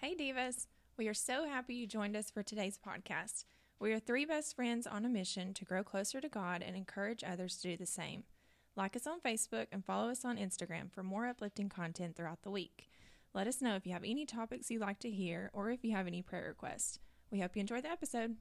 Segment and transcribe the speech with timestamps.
[0.00, 0.66] Hey, Divas.
[0.98, 3.46] We are so happy you joined us for today's podcast.
[3.80, 7.24] We are three best friends on a mission to grow closer to God and encourage
[7.24, 8.24] others to do the same.
[8.76, 12.50] Like us on Facebook and follow us on Instagram for more uplifting content throughout the
[12.50, 12.90] week.
[13.32, 15.92] Let us know if you have any topics you'd like to hear or if you
[15.92, 16.98] have any prayer requests.
[17.30, 18.36] We hope you enjoy the episode.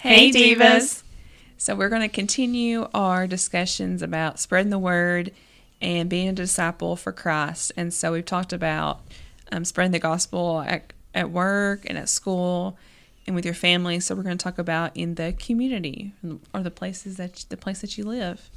[0.00, 1.02] Hey, Divas.
[1.58, 5.30] So, we're going to continue our discussions about spreading the word
[5.82, 7.72] and being a disciple for Christ.
[7.76, 9.02] And so, we've talked about
[9.52, 12.78] um, spreading the gospel at, at work and at school
[13.26, 14.00] and with your family.
[14.00, 16.14] So, we're going to talk about in the community
[16.54, 18.48] or the places that the place that you live.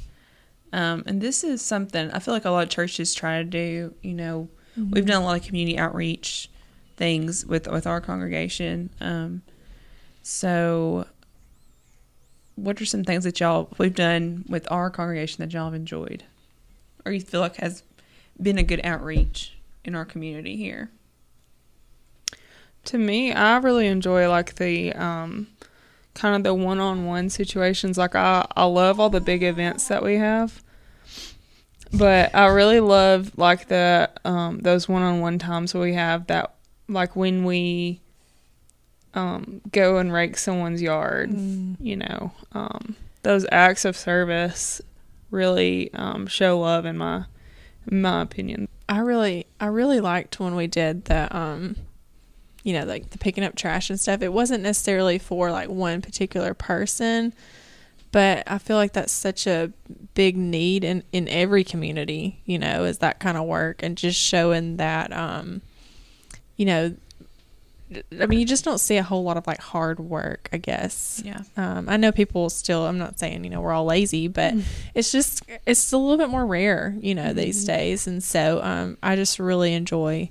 [0.71, 3.93] Um, and this is something I feel like a lot of churches try to do.
[4.01, 4.47] You know,
[4.79, 4.91] mm-hmm.
[4.91, 6.49] we've done a lot of community outreach
[6.95, 8.91] things with with our congregation.
[9.01, 9.41] Um,
[10.21, 11.05] so
[12.55, 16.23] what are some things that y'all we've done with our congregation that y'all have enjoyed,
[17.05, 17.83] or you feel like has
[18.41, 20.89] been a good outreach in our community here?
[22.85, 25.47] To me, I really enjoy like the um,
[26.13, 27.97] kind of the one-on-one situations.
[27.97, 30.61] Like I, I love all the big events that we have,
[31.93, 36.53] but I really love like the um, those one-on-one times we have that
[36.89, 38.01] like when we
[39.13, 41.31] um, go and rake someone's yard.
[41.31, 41.75] Mm.
[41.79, 44.81] You know, um, those acts of service
[45.31, 47.25] really um, show love in my
[47.89, 48.67] in my opinion.
[48.87, 51.75] I really I really liked when we did the um
[52.63, 54.21] you know like the picking up trash and stuff.
[54.21, 57.33] It wasn't necessarily for like one particular person,
[58.11, 59.71] but I feel like that's such a
[60.13, 64.19] big need in in every community, you know, is that kind of work and just
[64.19, 65.61] showing that um
[66.55, 66.95] you know
[68.19, 71.21] I mean, you just don't see a whole lot of like hard work, I guess.
[71.23, 71.41] Yeah.
[71.57, 74.63] Um, I know people still, I'm not saying, you know, we're all lazy, but mm.
[74.95, 77.37] it's just, it's a little bit more rare, you know, mm-hmm.
[77.37, 78.07] these days.
[78.07, 80.29] And so um, I just really enjoy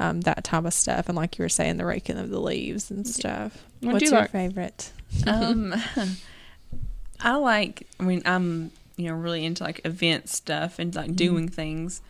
[0.00, 1.08] um, that type of stuff.
[1.08, 3.64] And like you were saying, the raking of the leaves and stuff.
[3.80, 4.30] What What's your like?
[4.30, 4.92] favorite?
[5.26, 5.74] Um,
[7.20, 11.14] I like, I mean, I'm, you know, really into like event stuff and like mm-hmm.
[11.14, 12.00] doing things.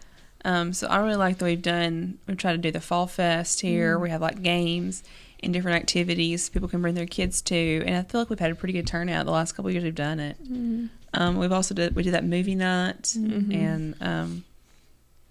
[0.48, 2.18] Um, so I really like that we've done.
[2.26, 3.98] We've tried to do the fall fest here.
[3.98, 4.00] Mm.
[4.00, 5.02] We have like games
[5.40, 8.50] and different activities people can bring their kids to, and I feel like we've had
[8.50, 10.42] a pretty good turnout the last couple years we've done it.
[10.42, 10.88] Mm.
[11.12, 13.52] Um, we've also did we did that movie night, mm-hmm.
[13.52, 14.44] and um,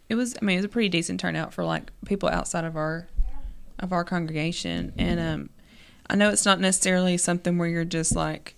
[0.07, 2.77] it was I mean it was a pretty decent turnout for like people outside of
[2.77, 3.07] our
[3.79, 5.49] of our congregation, and um,
[6.11, 8.53] I know it's not necessarily something where you're just like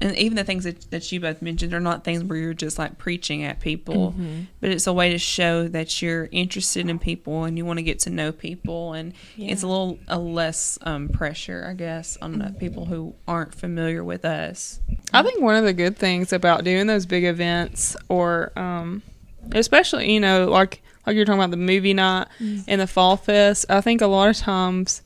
[0.00, 2.78] and even the things that, that you both mentioned are not things where you're just
[2.78, 4.42] like preaching at people mm-hmm.
[4.60, 7.82] but it's a way to show that you're interested in people and you want to
[7.82, 9.50] get to know people and yeah.
[9.52, 12.54] it's a little a less um, pressure i guess on mm-hmm.
[12.54, 14.80] people who aren't familiar with us
[15.12, 19.02] i think one of the good things about doing those big events or um,
[19.52, 22.62] especially you know like like you're talking about the movie night mm-hmm.
[22.68, 25.02] and the fall fest i think a lot of times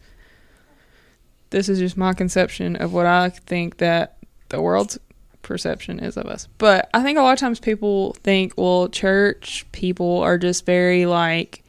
[1.50, 4.18] this is just my conception of what i think that
[4.52, 4.98] the world's
[5.42, 6.46] perception is of us.
[6.58, 11.04] But I think a lot of times people think, well, church people are just very
[11.04, 11.64] like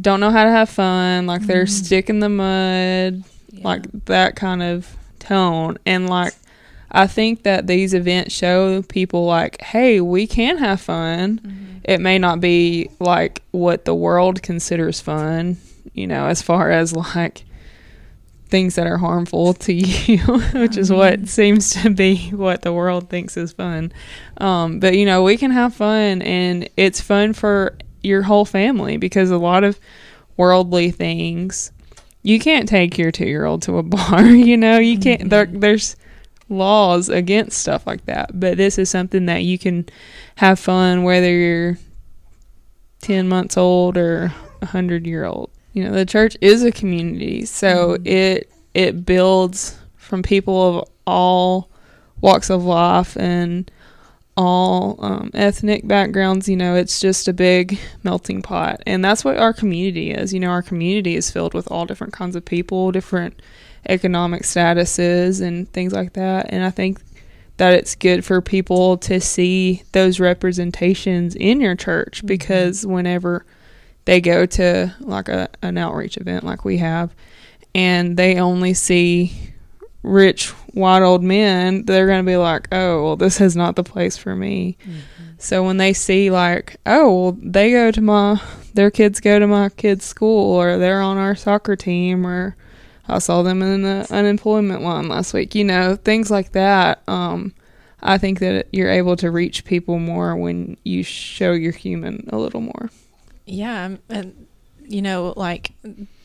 [0.00, 1.84] don't know how to have fun, like they're mm-hmm.
[1.84, 3.60] stick in the mud, yeah.
[3.62, 5.78] like that kind of tone.
[5.86, 6.34] And like
[6.90, 11.38] I think that these events show people like, hey, we can have fun.
[11.38, 11.78] Mm-hmm.
[11.84, 15.58] It may not be like what the world considers fun,
[15.92, 17.44] you know, as far as like
[18.54, 20.18] things that are harmful to you,
[20.52, 21.24] which is what mm-hmm.
[21.26, 23.92] seems to be what the world thinks is fun.
[24.36, 28.96] Um, but you know, we can have fun, and it's fun for your whole family
[28.96, 29.80] because a lot of
[30.36, 31.72] worldly things
[32.22, 34.24] you can't take your two year old to a bar.
[34.24, 35.22] You know, you can't.
[35.22, 35.28] Mm-hmm.
[35.30, 35.96] There, there's
[36.48, 39.88] laws against stuff like that, but this is something that you can
[40.36, 41.76] have fun whether you're
[43.00, 44.32] ten months old or
[44.62, 48.06] a hundred year old you know the church is a community so mm-hmm.
[48.06, 51.70] it it builds from people of all
[52.20, 53.70] walks of life and
[54.36, 58.82] all um, ethnic backgrounds you know it's just a big melting pot.
[58.86, 60.34] And that's what our community is.
[60.34, 63.40] You know our community is filled with all different kinds of people different
[63.88, 66.46] economic statuses and things like that.
[66.48, 67.00] And i think
[67.56, 72.26] that it's good for people to see those representations in your church Mm-hmm.
[72.26, 73.44] because whenever
[74.06, 77.14] they go to like a, an outreach event like we have
[77.74, 79.32] and they only see
[80.02, 83.82] rich white old men they're going to be like oh well this is not the
[83.82, 84.76] place for me
[85.38, 88.40] so when they see like oh well they go to my
[88.74, 92.56] their kids go to my kids school or they're on our soccer team or
[93.08, 95.54] I saw them in the unemployment line last week.
[95.54, 97.02] You know, things like that.
[97.06, 97.54] Um,
[98.02, 102.38] I think that you're able to reach people more when you show you're human a
[102.38, 102.90] little more.
[103.46, 104.46] Yeah, and
[104.86, 105.72] you know, like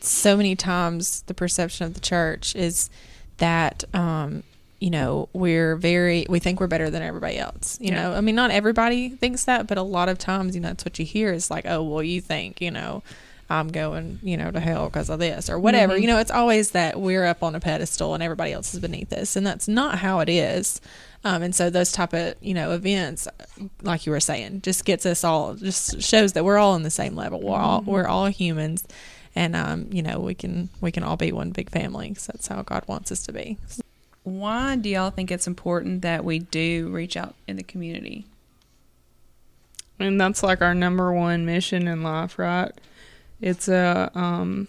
[0.00, 2.90] so many times, the perception of the church is
[3.38, 4.42] that, um,
[4.80, 7.78] you know, we're very, we think we're better than everybody else.
[7.80, 8.02] You Yeah.
[8.02, 10.84] know, I mean, not everybody thinks that, but a lot of times, you know, that's
[10.84, 13.02] what you hear is like, oh, well, you think, you know,
[13.50, 15.94] I'm going, you know, to hell because of this or whatever.
[15.94, 16.02] Mhm.
[16.02, 19.12] You know, it's always that we're up on a pedestal and everybody else is beneath
[19.12, 20.80] us, and that's not how it is.
[21.24, 23.26] Um, and so those type of you know events,
[23.82, 26.90] like you were saying, just gets us all just shows that we're all on the
[26.90, 27.40] same level.
[27.40, 28.84] We're all we're all humans,
[29.34, 32.14] and um, you know we can we can all be one big family.
[32.14, 33.58] So that's how God wants us to be.
[34.22, 38.26] Why do y'all think it's important that we do reach out in the community?
[39.98, 42.70] And that's like our number one mission in life, right?
[43.40, 44.68] It's a um,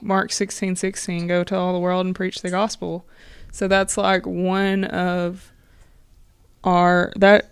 [0.00, 1.26] Mark sixteen sixteen.
[1.26, 3.06] Go to all the world and preach the gospel.
[3.52, 5.52] So that's like one of
[6.62, 7.50] our that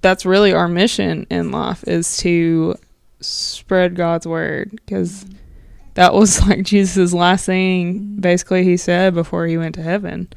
[0.00, 2.76] that's really our mission in life is to
[3.20, 5.26] spread God's word because
[5.94, 8.16] that was like Jesus' last thing.
[8.20, 10.28] Basically, he said before he went to heaven.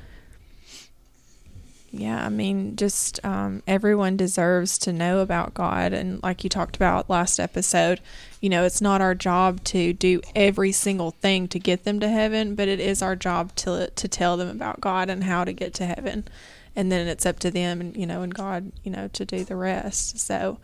[2.00, 5.94] Yeah, I mean, just um, everyone deserves to know about God.
[5.94, 8.00] And like you talked about last episode,
[8.40, 12.10] you know, it's not our job to do every single thing to get them to
[12.10, 15.54] heaven, but it is our job to to tell them about God and how to
[15.54, 16.28] get to heaven.
[16.76, 19.44] And then it's up to them, and you know, and God, you know, to do
[19.44, 20.20] the rest.
[20.20, 20.60] So,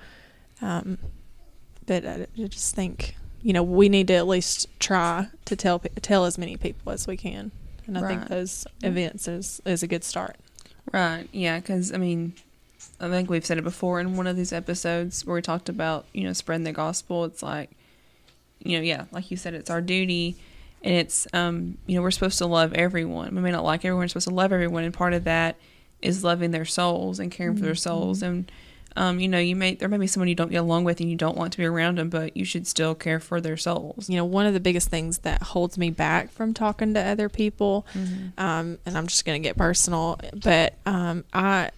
[0.61, 0.99] um,
[1.87, 5.79] but I I just think, you know, we need to at least try to tell
[5.79, 7.51] tell as many people as we can.
[7.87, 10.37] And I think those events is is a good start.
[10.91, 11.27] Right.
[11.31, 11.59] Yeah.
[11.59, 12.33] Because I mean,
[12.99, 16.05] I think we've said it before in one of these episodes where we talked about
[16.13, 17.25] you know spreading the gospel.
[17.25, 17.71] It's like,
[18.59, 20.35] you know, yeah, like you said, it's our duty,
[20.81, 23.35] and it's um, you know, we're supposed to love everyone.
[23.35, 25.55] We may not like everyone, we're supposed to love everyone, and part of that
[26.01, 28.21] is loving their souls and caring for their souls.
[28.21, 28.51] And
[28.95, 31.09] um, you know, you may there may be someone you don't get along with and
[31.09, 34.09] you don't want to be around them, but you should still care for their souls.
[34.09, 37.29] you know, one of the biggest things that holds me back from talking to other
[37.29, 37.85] people,
[38.37, 41.71] um, and I'm just going to get personal, but um, I,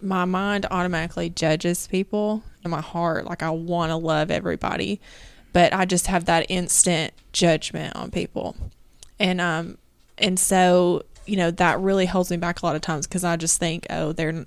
[0.00, 5.00] my mind automatically judges people, and my heart, like I want to love everybody,
[5.52, 8.56] but I just have that instant judgment on people,
[9.18, 9.78] and um,
[10.18, 13.36] and so you know that really holds me back a lot of times because I
[13.36, 14.46] just think, oh, they're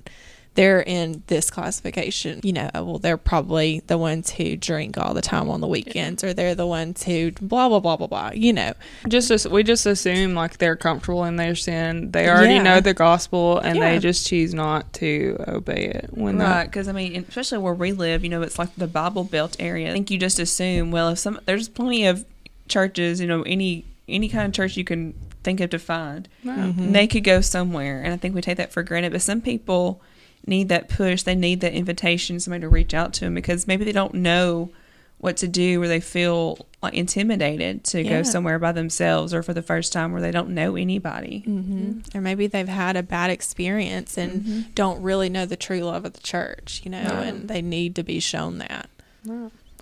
[0.55, 2.39] they're in this classification.
[2.43, 6.23] You know, well, they're probably the ones who drink all the time on the weekends,
[6.23, 8.31] or they're the ones who blah blah blah blah blah.
[8.33, 8.73] You know,
[9.07, 12.11] Just as we just assume like they're comfortable in their sin.
[12.11, 12.63] They already Yeah.
[12.63, 13.91] know the gospel and Yeah.
[13.91, 17.91] they just choose not to obey it when Right, because I mean, especially where we
[17.91, 19.89] live, you know, it's like the Bible Belt area.
[19.89, 22.25] I think you just assume, well, if some there's plenty of
[22.67, 25.13] churches, you know, any any kind of church you can
[25.43, 26.91] think of to find, Mm-hmm.
[26.91, 29.11] they could go somewhere, and I think we take that for granted.
[29.11, 30.01] But some people
[30.47, 33.83] need that push; they need that invitation, somebody to reach out to them because maybe
[33.85, 34.69] they don't know
[35.17, 38.09] what to do, or they feel like intimidated to Yeah.
[38.09, 41.39] go somewhere by themselves, or for the first time where they don't know anybody.
[41.45, 46.05] hmm or maybe they've had a bad experience and don't really know the true love
[46.05, 46.81] of the church.
[46.83, 47.27] You know, Right.
[47.27, 48.89] and they need to be shown that.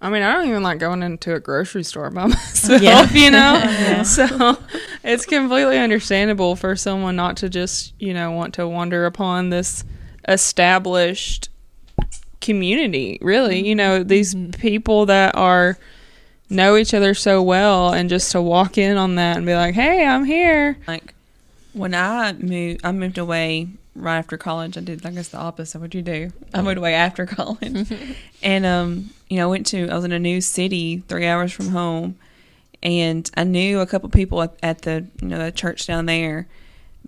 [0.02, 3.10] I mean, I don't even like going into a grocery store by myself, Yeah.
[3.14, 3.54] you know?
[3.64, 4.04] Yeah.
[4.04, 4.58] So
[5.04, 9.84] it's completely understandable for someone not to just, you know, want to wander upon this
[10.28, 11.50] established
[12.42, 13.66] community, really.
[13.68, 14.58] You know, these Mhm.
[14.60, 15.78] people that are
[16.50, 19.74] know each other so well and just to walk in on that and be like,
[19.76, 21.14] "Hey, I'm here." Like
[21.74, 24.78] when I moved, I moved away right after college.
[24.78, 25.80] I did, I guess, the opposite.
[25.80, 26.32] What'd you do?
[26.54, 27.88] I moved away after college,
[28.44, 29.90] and um, you know, I went to.
[29.90, 32.16] I was in a new city, three hours from home,
[32.84, 36.48] and I knew a couple people at, at the you know the church down there,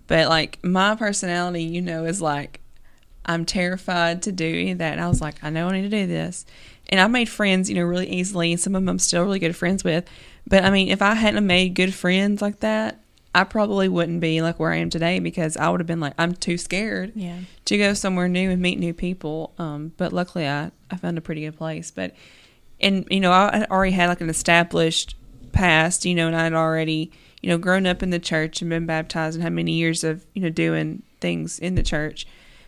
[0.08, 2.60] but like my personality, you know, is like
[3.26, 4.92] I'm terrified to do any of that.
[4.92, 6.46] And I was like, I know I need to do this.
[6.88, 8.52] And I made friends, you know, really easily.
[8.52, 10.08] And some of them I'm still really good friends with.
[10.46, 13.00] But I mean, if I hadn't made good friends like that,
[13.34, 16.14] I probably wouldn't be like where I am today because I would have been like,
[16.16, 17.40] I'm too scared Yeah.
[17.66, 19.52] to go somewhere new and meet new people.
[19.58, 21.90] Um, but luckily, I, I found a pretty good place.
[21.90, 22.14] But,
[22.80, 25.16] and, you know, I had already had like an established
[25.52, 27.10] past, you know, and I had already,
[27.42, 30.24] you know, grown up in the church and been baptized and had many years of,
[30.32, 32.26] you know, doing things in the church.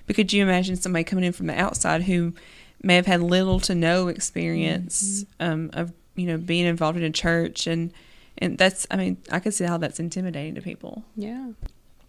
[0.09, 2.35] But could you imagine somebody coming in from the outside who
[2.83, 7.11] may have had little to no experience um, of you know being involved in a
[7.11, 7.93] church and
[8.39, 11.05] and that's I mean I could see how that's intimidating to people.
[11.15, 11.51] Yeah.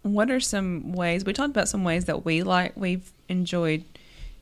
[0.02, 3.84] What are some ways we talked about some ways that we like we've enjoyed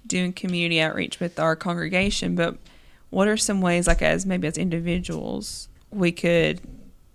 [0.06, 2.58] doing community outreach with our congregation, but
[3.10, 6.62] what are some ways like as maybe as individuals we could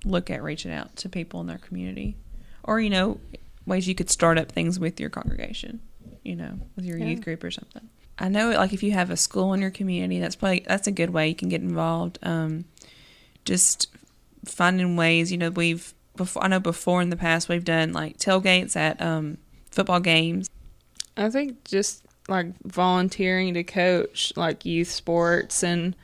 [0.05, 2.17] look at reaching out to people in their community?
[2.65, 3.21] Or, you know,
[3.67, 5.81] ways you could start up things with your congregation,
[6.23, 7.07] you know, with your Yeah.
[7.07, 7.89] youth group or something.
[8.19, 10.93] I know like if you have a school in your community, that's probably that's a
[10.93, 12.19] good way you can get involved.
[12.23, 12.65] Um
[13.45, 13.89] just
[14.45, 18.19] finding ways, you know, we've before I know before in the past we've done like
[18.19, 19.39] tailgates at um
[19.71, 20.49] football games.
[21.17, 25.97] I think just like volunteering to coach like youth sports and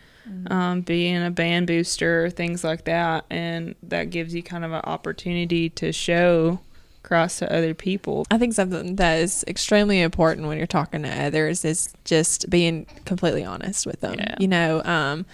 [0.49, 3.25] um, being a band booster, things like that.
[3.31, 6.61] And that gives you kind of an opportunity to show
[7.09, 8.27] cross to other people.
[8.31, 12.87] I think something that is extremely important when you're talking to others is just being
[13.05, 14.15] completely honest with them.
[14.19, 14.35] Yeah.
[14.39, 15.27] You know, um,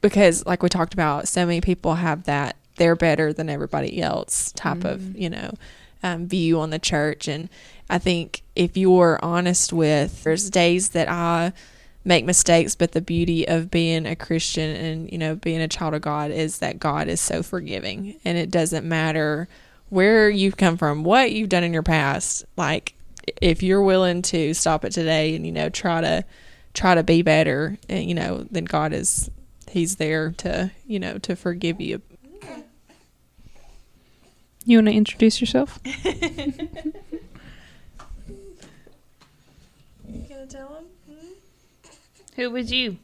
[0.00, 4.52] because like we talked about, so many people have that they're better than everybody else
[4.52, 5.52] type of, you know,
[6.02, 7.28] um, view on the church.
[7.28, 7.48] And
[7.90, 11.52] I think if you're honest with, there's days that I
[12.04, 15.94] make mistakes, but the beauty of being a Christian and, you know, being a child
[15.94, 19.48] of God is that God is so forgiving and it doesn't matter
[19.92, 22.46] where you've come from, what you've done in your past.
[22.56, 22.94] Like,
[23.42, 26.24] if you're willing to stop it today and, you know, try to,
[26.72, 29.30] try to be better, and, you know, then God is,
[29.70, 32.00] He's there to, you know, to forgive you.
[34.64, 35.78] You want to introduce yourself?
[40.08, 40.84] You gonna tell him?
[41.08, 41.26] Hmm?
[42.36, 42.98] Who was you?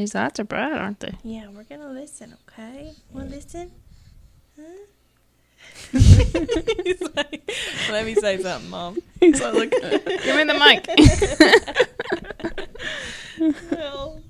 [0.00, 1.14] His eyes are bright, aren't they?
[1.22, 2.92] Yeah, we're gonna listen, okay?
[3.12, 3.70] Want to listen?
[4.56, 4.62] Huh?
[5.92, 7.52] He's like,
[7.90, 8.98] let me say something, Mom.
[9.20, 10.86] He's like, look, Give me the mic.
[13.70, 14.20] Well,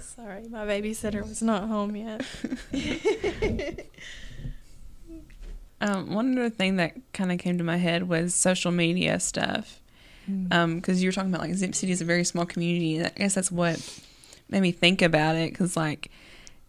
[0.00, 2.24] sorry, my babysitter was not home yet.
[5.80, 9.80] Um, one other thing that kind of came to my head was social media stuff.
[10.26, 13.00] Because you were talking about like Zip City is a very small community.
[13.00, 13.78] I guess that's what
[14.48, 15.50] made me think about it.
[15.52, 16.10] Because like,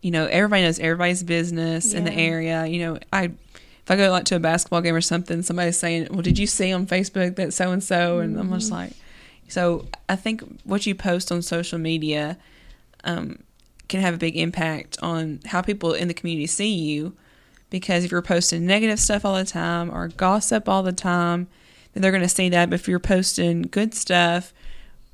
[0.02, 2.66] you know, everybody knows everybody's business in the area.
[2.66, 3.24] You know, I
[3.90, 6.48] if I go like to a basketball game or something, somebody's saying, "Well, did you
[6.48, 8.94] see on Facebook that so and so?" And I'm just like,
[9.48, 12.38] so I think what you post on social media
[13.04, 13.40] um,
[13.88, 17.16] can have a big impact on how people in the community see you
[17.70, 21.48] because if you're posting negative stuff all the time or gossip all the time,
[21.94, 22.70] then they're going to see that.
[22.70, 24.54] But if you're posting good stuff,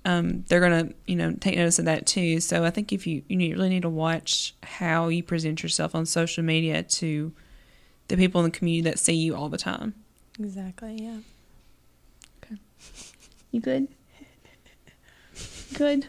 [0.06, 2.40] um, they're going to, you know, take notice of that too.
[2.40, 5.94] So I think if you you need- really need to watch how you present yourself
[5.96, 7.34] on social media to
[8.08, 9.96] the people in the community that see you all the time.
[10.40, 11.18] Exactly, yeah.
[12.44, 12.56] Okay.
[13.52, 13.88] You good?
[15.74, 16.08] Good.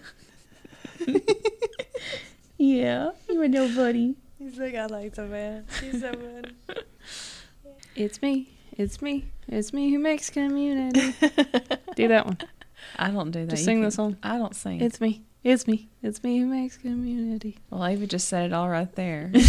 [2.58, 4.14] yeah, you and your buddy.
[4.38, 5.64] He's like, I like the man.
[5.80, 6.54] He's so good.
[7.94, 8.48] It's me.
[8.72, 9.24] It's me.
[9.48, 11.14] It's me who makes community.
[11.96, 12.38] Do that one.
[12.96, 13.50] I don't do that.
[13.50, 14.16] Just You sing can- the song.
[14.22, 14.80] I don't sing.
[14.80, 15.22] It's me.
[15.44, 15.88] It's me.
[16.02, 17.58] It's me who makes community.
[17.70, 19.30] well, Ava just said it all right there.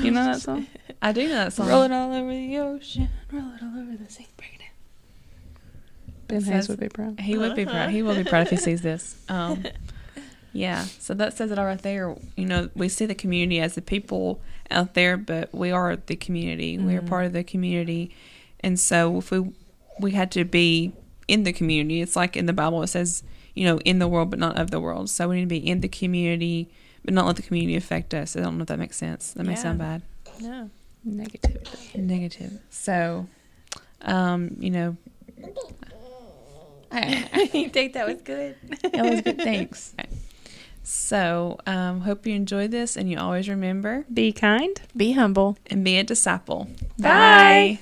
[0.00, 0.66] You know that song?
[1.02, 1.68] I do know that song.
[1.68, 3.08] Roll it all over the ocean.
[3.32, 4.26] Roll it all over the sea.
[4.36, 4.68] Break it down.
[6.28, 7.18] Ben Hayes would be proud.
[7.20, 7.90] He would be proud.
[7.90, 9.16] He will be proud if he sees this.
[9.28, 9.64] Um,
[10.52, 10.84] yeah.
[11.00, 12.16] So that says it all right there.
[12.36, 16.16] You know, we see the community as the people out there, but we are the
[16.16, 16.78] community.
[16.78, 18.14] We are part of the community,
[18.60, 19.52] and so if we
[19.98, 20.92] we had to be
[21.30, 23.22] in the community, it's like in the Bible it says,
[23.54, 25.08] you know, in the world but not of the world.
[25.10, 26.68] So we need to be in the community,
[27.04, 28.36] but not let the community affect us.
[28.36, 29.32] I don't know if that makes sense.
[29.32, 29.58] That may Yeah.
[29.62, 30.02] sound bad.
[30.40, 30.70] No.
[31.06, 31.96] Negativity.
[31.96, 32.60] Negative.
[32.70, 33.26] So,
[34.02, 34.96] um, you know.
[37.52, 38.56] you think that was good?
[38.92, 39.38] That was good.
[39.42, 39.94] Thanks.
[40.82, 44.80] So, um, hope you enjoyed this, and you always remember Be kind.
[44.96, 45.56] Be humble.
[45.68, 46.68] and be a disciple.
[46.98, 47.78] Bye.